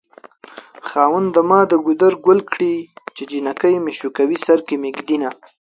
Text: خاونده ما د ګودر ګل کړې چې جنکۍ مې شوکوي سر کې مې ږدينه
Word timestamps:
خاونده 0.87 1.41
ما 1.49 1.59
د 1.71 1.73
ګودر 1.85 2.13
ګل 2.25 2.39
کړې 2.51 2.75
چې 3.15 3.23
جنکۍ 3.29 3.75
مې 3.83 3.93
شوکوي 3.99 4.37
سر 4.45 4.59
کې 4.67 4.75
مې 4.81 4.89
ږدينه 4.97 5.29